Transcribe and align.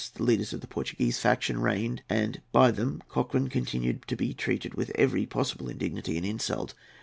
The 0.15 0.23
leaders 0.23 0.51
of 0.51 0.61
the 0.61 0.67
Portuguese 0.67 1.19
faction 1.19 1.61
reigned, 1.61 2.01
and 2.09 2.41
by 2.51 2.71
them 2.71 2.93
Lord 2.93 3.07
Cochrane 3.07 3.49
continued 3.49 4.01
to 4.07 4.15
be 4.15 4.33
treated 4.33 4.73
with 4.73 4.89
every 4.95 5.27
possible 5.27 5.69
indignity 5.69 6.17
and 6.17 6.25
insult. 6.25 6.73